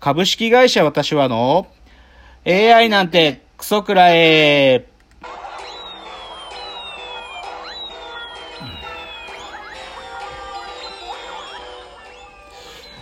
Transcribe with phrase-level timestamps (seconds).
[0.00, 1.66] 株式会社私はの
[2.46, 4.86] AI なんてクソくらえ。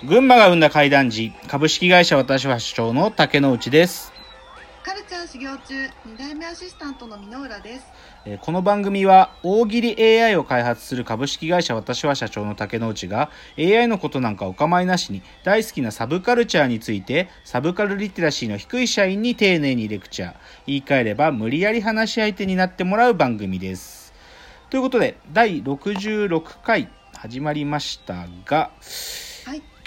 [0.05, 4.16] 群馬が生んだ怪談時、株式会社私は主張の竹之内です。
[5.07, 7.87] チャー修行中2代目アシスタントの箕浦です
[8.41, 20.35] この番組は大喜利 AI を開発する株式会社私は社長の竹之内が AI のことなんかお構いなしに大好きなサブカルチャーについてサブカルリテラシーの低い社員に丁寧にレクチャー
[20.67, 24.13] 言い換えれば無理やり話し相手になってもらう番組です
[24.71, 28.73] ということで第66回始まりましたが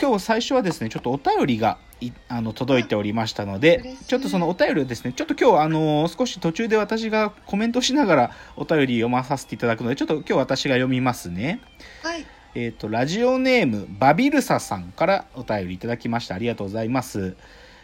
[0.01, 11.61] 今日最初はですねちょっとお便りがいあの届いておりましたのでちょっとそのお便りをですねちょっと今日あの少し途中で私がコメントしながらお便り読まさせていただくのでちょっと今日私が読みますね。
[12.03, 12.25] はい。
[12.55, 16.35] えっ、とラジオネームバビルサさんからお便りいただきました。
[16.35, 17.35] ありがとうございます。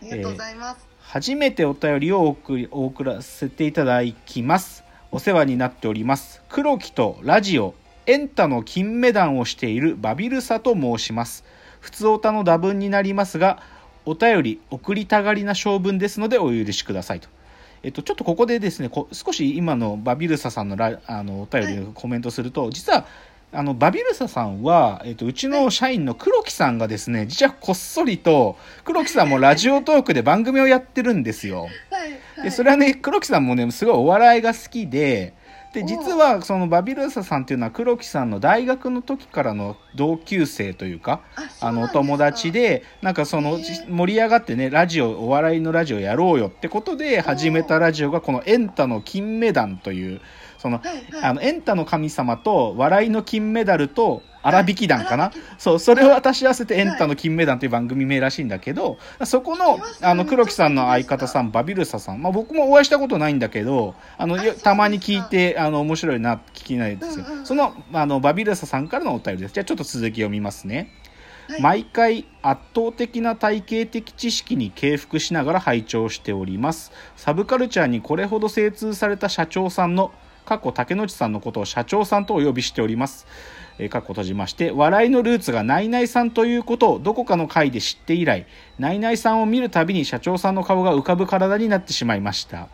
[0.02, 4.84] ありがとうございます、初めてお便りをお送りお送らせていただきます。
[5.12, 6.42] お世話になっております。
[6.50, 7.76] 黒木とラジオ
[8.08, 11.44] エンタの金メダンをしているバビルサと申します
[11.86, 13.62] 普通オタの打分になりますが
[14.06, 17.30] お便り送りたがりな性分ですのでお許しくださいと。
[17.84, 23.06] えっと、ちょっとここでですねこ少し今のバビルサさんのラあのお便りをコメントすると、実は
[23.54, 31.62] あのバビルサさんは、えっと、うちの社員の黒木さんがですね実はこっそりと黒木さんもラジオトークで番組をやってるんですよ。
[31.62, 31.70] はい。
[32.02, 32.08] は
[32.40, 32.44] い。
[32.46, 35.36] でそれはね黒木さんもねすごいお笑いが好きで
[35.76, 41.22] でお実はそのバビルサさんっていうのは黒木さんの大学の時からの同級生というか
[41.60, 43.60] あのお友達でなんかその
[43.90, 50.22] 盛り上がってねラジオお笑いのラジオやろうよってことで始めたラジオがこの「エンタの金メダル」という
[50.66, 51.24] そのはいはい。
[51.24, 55.26] あのエンタの神様と笑いの金メダルと荒引き団かな？
[55.26, 55.62] 荒引き。
[55.62, 67.46] そうそれを足し合わせて「エンタの金メダル」という番組名らしいんだけどそこのあの黒木さんの相方さんバビルサさん、まあ、僕もお会いしたことないんだけどあのたまに聞いてあの面白いな聞きないですよ、うんうんうん。
[67.46, 69.54] そのあのバビルサさんからのお便りです。
[69.54, 70.90] じゃあちょっと続き読みますね。
[71.48, 71.62] はい。
[71.62, 76.92] 毎回圧倒的な体系的知識に敬服しながら拝聴しております。
[77.16, 80.12] サブカルチャーにこれほど精通された社長さんの
[80.46, 83.28] 過去竹野内さんのことを社長さんとお呼びしております。
[83.78, 88.46] えー過去閉じまして笑いのルーツがナイナイさんということをどこかの回で知って以来
[88.80, 92.70] ナイナイさんを見るたびに社長さんの顔が浮かぶ体になってしまいました。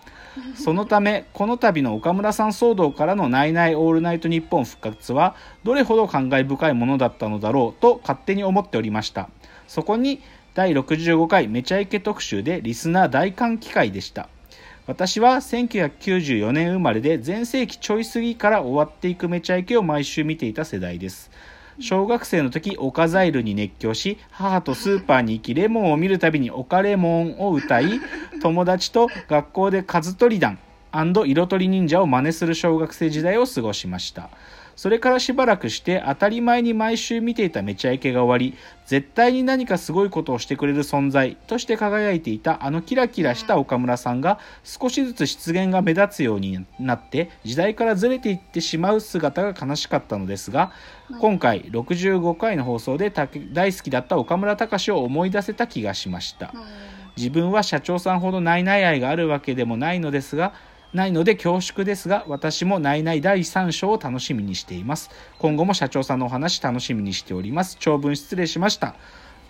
[0.55, 9.29] そのためこの度の岡村さん騒動からの「ナイナイオールナイトニッポン」復活はどれほど感慨深いものだったのだろうと勝手に思っておりました。
[9.67, 10.21] そこに
[10.53, 14.29] 第65回めちゃイケ特集でリスナー大歓喜会でした。
[14.91, 21.31] 私は1994年生まれで全盛期ちょい過ぎから終わっていくめちゃイケを毎週見ていた世代です。
[21.79, 28.01] 小学生の時オカザイルに熱狂し母とスーパーに行きレモンを見るたびにオカレモンを歌い
[28.43, 30.59] 友達と学校で数取り団
[31.25, 34.29] 色とり忍者を真似する小学生時代を過ごしました
[34.81, 50.71] それからしばらくして当たり前に毎週見ていためちゃイケが終わり絶対に何かすごいことをしてくれる存在として輝いていたあのキラキラした岡村さんが少しずつ出現が目立つようになって時代からずれていってしまう姿が悲しかったのですが
[51.19, 56.49] 今回65回の放送でた大好きだった岡村隆史を思い出せた気がしました。
[56.55, 56.61] うん。
[57.17, 60.53] 自分は社長さんほどナイナイ愛があるわけでもないのですが
[60.93, 65.09] ないので恐縮ですが私もないない第3章を楽しみにしています。
[65.39, 67.77] 今後も社長さんのお話楽しみにしております。
[67.79, 68.95] 長文失礼しました。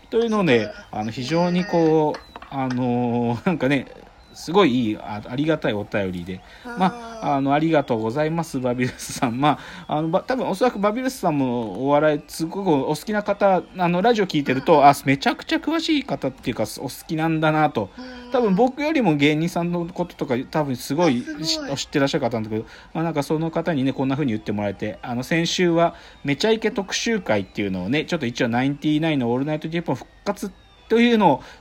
[0.10, 3.88] というのであの非常にこうあのーなんかね
[4.34, 6.42] すごいいいあありがたいお便りで。
[6.78, 9.40] まあ、あのありがとうございますバビルスさん。
[9.40, 17.90] まああのば多分おそらくバビルスさんもお笑いすごくお好きな方あのラジオ聞いてると、あめちゃくちゃ詳しい方っていうかお好きなんだなと。
[18.32, 30.52] 多分僕よりも芸人さんのこととか多分すごい知知ってらっしゃる方なんだけど、まあ、なんかその方にねこんな風に言ってもらえてあの先週は「めちゃイケ特集会」っていうのをねちょっと一応ナインティナインの「オールナイトニッポン」復活
[30.92, 31.44] というのを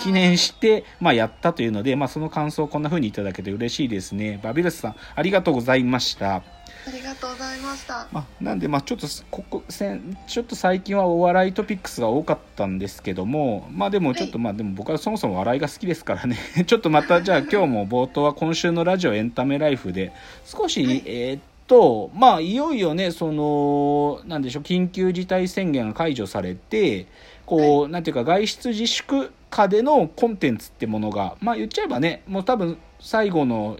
[0.00, 4.40] 記念して、まあ、やったというので、まあ、その感想をこんな風にいただけて嬉しいですね。
[4.42, 6.42] バビルスさんありがとうございました。
[6.86, 8.06] ありがとうございました。
[8.12, 16.36] まあ、なんでまあちょっとここせんちょっと最近はお笑いトピックスが多かったんですけどもまあでもちょっとまあでも僕はそもそも笑いが好きですからね。
[16.66, 20.12] ちょっとまたじゃあ今日も冒頭は今週のラジオエンタメライフで
[20.44, 21.02] 少し、はい。
[21.06, 27.06] えーっとまあいよいよねそのなんでしょう緊急事態宣言が解除されて
[27.46, 33.78] こう、なんていうか外出自粛下でのコンテンツってものがまあ言っちゃえばねもう多分最後の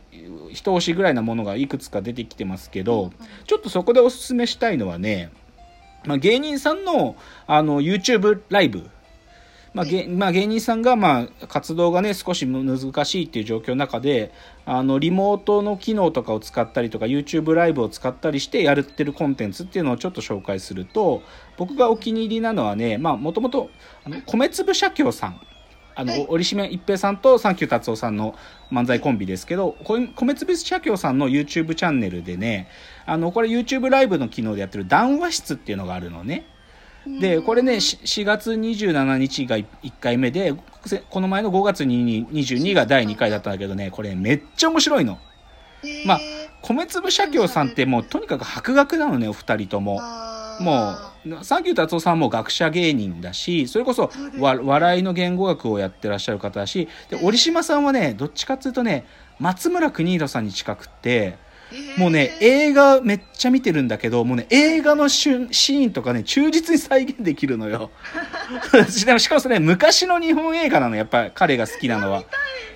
[0.53, 3.11] 一押しぐらいなものがいくつか出てきてますけど、
[3.47, 5.33] ちょっとそこでおすすめしたいのはね、
[6.05, 7.17] まあ、芸人さんの
[7.47, 8.89] あの YouTube ライブ。
[9.73, 14.33] まあげまあ、芸人さんがまあ活動がね少し難しいっていう状況の中で
[14.67, 21.23] あのリモートの機能とかを使ったりとか YouTube ライブを使ったりしてやってるコンテンツっていうのをちょっと紹介すると
[21.57, 23.69] 僕がお気に入りなのはねもともと
[24.27, 25.41] 米粒社協さん
[25.95, 28.35] あの、はい折島一平さんとサンキュー達夫さんの
[28.73, 32.69] 漫才コンビですけど、こ米粒社協さんの YouTube チャンネルでね、
[33.07, 36.47] あの、これ YouTube ライブの機能でやってる談話室っていうのがあるのね。
[37.21, 39.67] で、これね、し4月27日が1
[40.01, 40.55] 回目で、
[40.87, 45.19] せこの前の5月に22が第2回だったんだけどね、これめっちゃ面白いの。
[46.07, 46.21] まあ
[46.63, 50.01] 米粒社協さんってもうとにかく博学なのね、お二人とも。
[50.61, 59.07] もう、サンキュー達夫さんも学者芸人だし、それこそ笑いの言語学をやってらっしゃる方だし、で、折島さんはね、どっちかっていうとね、
[59.39, 61.37] 松村邦弘さんに近くって、
[61.97, 67.91] もうね、映画めっちゃ見てるんだけど、もうね、映画のシーンとかね、忠実に再現できるのよ。
[68.89, 72.23] しかもそれ、昔の日本映画なの、やっぱり彼が好きなのは。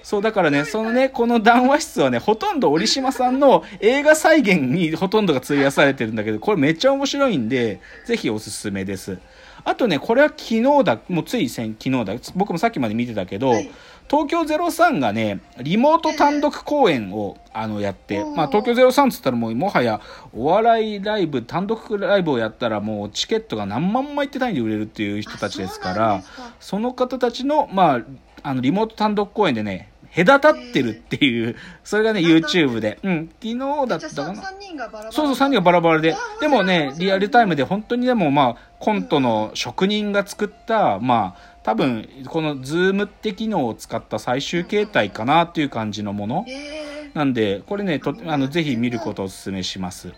[0.08, 9.18] そう、だからね、そのね、この談話室はね、ほとんど折島さんの映画再現にほとんどが費やされてるんだけど、これめっちゃ面白いんで、ぜひおすすめです。
[9.64, 13.70] あとね、これは昨日だ、もうつい先、昨日だ、僕もさっきまで見てたけど、はい。
[14.10, 20.00] 東京03がね、リモート単独公演を、あの、やって、まあ、東京03っつったらもう、もはや、
[20.32, 26.22] お笑いライブ、単独ライブをやったらもう、チケットが何万枚って単位で売れるっていう人たちですから、
[26.60, 28.00] その方たちの、まあ、
[28.42, 32.98] あの、リモート単独公演でね、隔たってるっていう、それがね、YouTube で。
[33.02, 34.42] うん、昨日だったかな。
[34.42, 46.44] 3人がバラバラそうそう、3人がバラバラででもねリアルタイムで本当にでもまあ、コントの職人が作った、まあ、多分、このズームって機能を使った最終形態かなっていう感じのもの。
[46.48, 50.08] へなんで、これね、とあのぜひ見ることをお勧めします。
[50.08, 50.14] は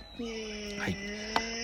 [0.88, 1.10] い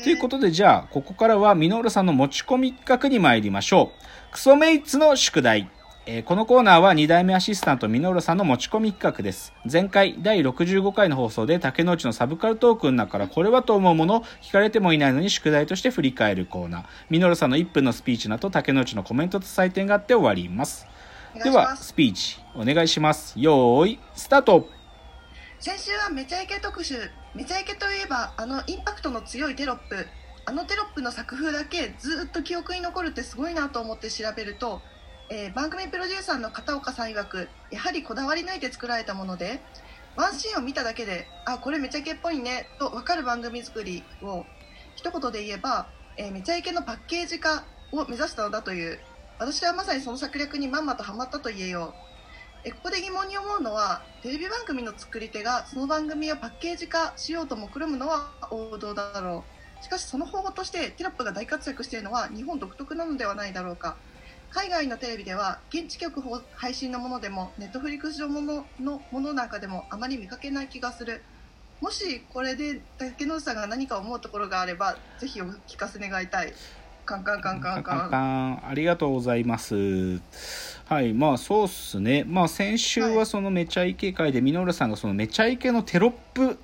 [0.06, 4.32] ということで、じゃあ、ここからは、ミノールさんの持ち込み企画に参りましょう。
[4.32, 5.68] クソメイツの宿題。
[6.08, 9.52] えーこのコーナーは2代目アシスタントミノールさんの持ち込み企画です。
[9.70, 16.84] 前回第65回の放送で竹之内のサブカルトークの中からこれはと思うものを聞かれてもいないのに宿題として振り返るコーナー。
[17.10, 20.86] ミノールさんの1分のスピーチの後竹之内のコメントと採点があって終わります。
[21.34, 23.34] までは、スピーチお願いします。
[23.36, 24.68] よーい、スタート
[25.58, 26.94] 先週はめちゃイケ特集
[27.34, 30.06] めちゃイケといえばあのインパクトの強いテロップ
[30.44, 34.80] あのテロップの作風だけずっと記憶に残るってすごいなと思って調べると、
[35.28, 39.60] えー番組プロデューサーの片岡さん曰くやはりこだわり抜いて作られたもので
[40.16, 44.44] ワンシーンを見ただけであこれめちゃイケっぽいねと分かる番組作りを
[44.94, 48.98] 一言で言えば、えーめちゃイケのパッケージ化を目指したのだという
[49.38, 52.06] 私はまさにその策略にまんまとハマったと言えよう。
[52.64, 59.44] えここで疑問に思うのはテレビ番組の作り手がその番組をパッケージ化しようと目論むのは王道だろ
[59.80, 59.84] う。
[59.84, 63.96] しかしその方法としてテロップが大活躍しているのは日本独特なのではないだろうか。
[64.50, 66.22] 海外のテレビでは現地局
[66.54, 71.22] 配信のものでもネットフリックス上もののものなんかでもあまり見かけない気がする。
[71.80, 76.54] もしこれで竹野内さんが何か思うところがあればぜひお聞かせ願いたい。
[77.04, 78.10] カンカンカンカンカン。
[78.10, 80.20] カンありがとうございます。
[80.86, 81.12] はい。
[81.12, 82.24] まあそうっすね。
[82.26, 86.58] まあ先週はそのめちゃイケ会でミノルさんがそのめちゃイケのテロップ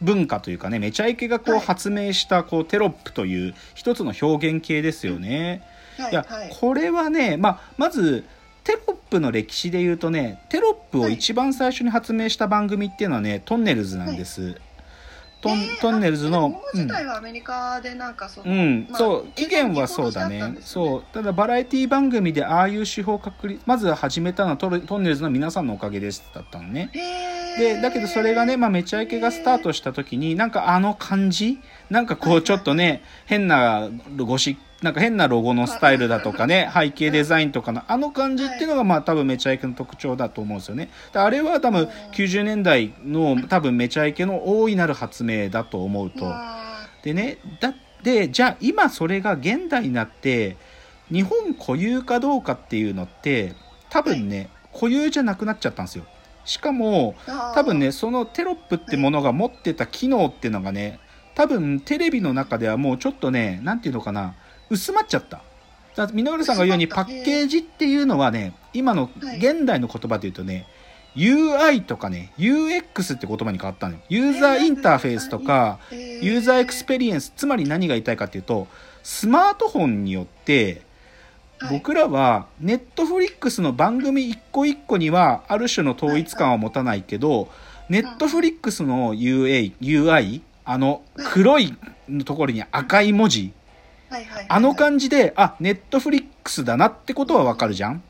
[0.00, 1.60] 文化というかねめちゃイケがこうはい。
[1.60, 5.62] 発明したこうテロップという一つの表現形ですよね、
[6.10, 6.26] いや、
[6.60, 8.24] これはね、まあ、まず
[8.64, 14.60] テロップの歴史で言うとねテロップを一番最初に発明した番組っていうのはねトンネルズなんです、
[15.40, 20.56] トンえートンネルズの自体はアメリカでなんかその、うん、まあそう起源はそうだね。
[20.60, 21.04] そう。
[21.12, 26.90] ただバラエティ番組でああいう手法確立まず始めたのはトルトンネルズの皆さんのおかげですだったのね。
[27.58, 40.90] でだけどそれがね、まあ、めちゃイケがスタートした時になんかあの感じなんかこうちょっとね変なゴシなんか変なロゴのスタイルだとかね背景デザインとかのあの感じっていうのがまあ多分めちゃイケの特徴だと思うんですよね。
[41.12, 46.26] であれは多分90年代の多分めちゃイケの大いなる発明だと思うと。
[46.26, 46.56] わ
[47.02, 50.56] でねだってじゃあ今それが現代になって
[51.10, 53.54] 日本固有かどうかっていうのって
[53.90, 56.04] 多分ね、固有じゃなくなっちゃったんですよ。
[56.44, 57.14] しかも
[57.54, 60.98] 多分ねそのテロップってものが持ってた機能っていうのがね
[61.34, 64.34] 多分テレビの中ではもうちょっとねなんていうのかな
[64.70, 65.42] 薄まっちゃった。
[65.96, 69.38] だから稔さんが言うようにパッケージっていうのはね今のはい。
[69.38, 70.66] 現代の言葉で言うとね
[71.16, 74.00] UI とかね UX って言葉に変わったのよ。
[74.08, 78.68] ユーザーインターフェースとかへユーザーエクスペリエンスつまり何が言いたいかっていうと
[79.02, 80.82] スマートフォンによって
[81.58, 81.72] はい。
[81.72, 87.48] 僕らはネットフリックスの番組一個一個にはある種の統一感は持たないけど
[87.88, 91.74] ネットフリックスの UA UI あの黒い
[92.24, 93.52] ところに赤い文字
[94.10, 94.46] はいはいはい。
[94.48, 98.02] あの感じであネットフリックスだなってことはわかるじゃん。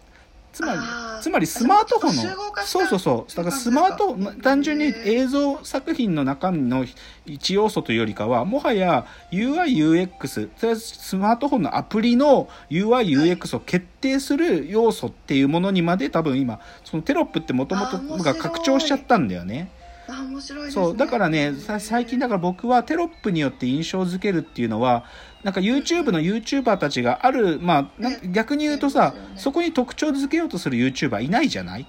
[0.53, 0.79] つまり
[1.21, 2.23] つまりスマートフォンの
[2.65, 3.37] そうそうそう。
[3.37, 6.85] だからスマート単純に映像作品の中身の
[7.27, 19.71] 一要素というよりかはもはや UIUX とりあえずスマートフォンのアプリの UIUX を決定する要素っていうものにまで多分今そのテロップってもともとが拡張しちゃったんだよね。
[20.09, 25.05] あ面白いそうだからねさ最近だから僕はテロップによって印象づけるっていうのは
[25.43, 29.35] なんか YouTube の YouTuber たちがある、まあ、逆に言うとさね。
[29.37, 31.87] そこに特徴づけようとする YouTuber いないじゃない？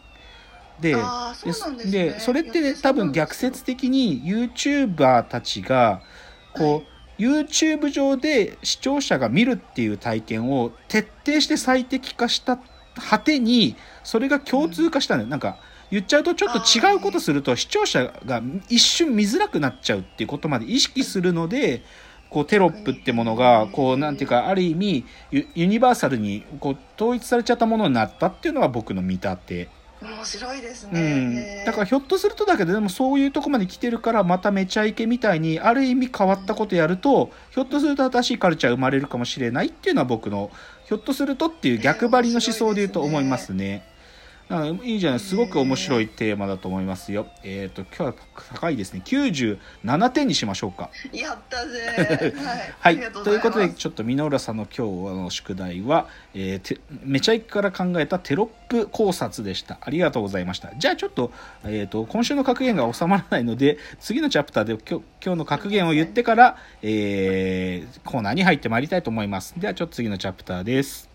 [0.80, 0.96] で
[1.34, 1.92] そですね。
[1.92, 6.02] でそれっていや多分逆説的に YouTuber たちが
[6.54, 6.84] こ
[7.18, 12.60] う、YouTube 上で視聴者が見るっていう体験を徹底して最適化した
[13.10, 15.58] 果てにそれが共通化したのよ、なんか
[15.92, 21.84] 言っちゃうとちょっと違うことすると視聴者が一瞬見づらくなっちゃうっていうことまで意識するので
[22.30, 29.80] こうテロップってものがこうなんていうかある意味ユユニバーサルにこう統一されちゃったものになったっていうのが僕の見立て。
[30.02, 40.52] 面白いですうね、んへーだからひょっとするとだけどでもそういうとこまで来てるからまためちゃイケみたいにある意味変わったことやるとひょっとすると新しいカルチャー生まれるかもしれないっていうのは僕の
[40.86, 43.89] ひょっとするとっていう逆張りの思想で言うと思いますね。
[44.50, 47.28] うんいいじゃないすごく面白いテーマだと思いますよ。
[47.44, 48.14] えっ、と今日は
[48.56, 49.02] 高いですね。
[49.06, 50.90] 97点にしましょうか。
[51.14, 52.34] やったぜ。
[52.82, 53.12] はい、はい。
[53.12, 59.78] ということでちょっと箕浦さんの今日の宿題は、えーてめちゃイケから考えたテロップ考察でした。
[59.82, 60.72] ありがとうございました。
[60.76, 61.32] じゃあちょっと,、
[61.64, 69.54] えー、と今週の格言が収まらないので次のチャプターで今日今日の格言を言ってから、えーコーナーに入ってまいりたいと思います。
[69.58, 71.09] ではちょっと次のチャプターです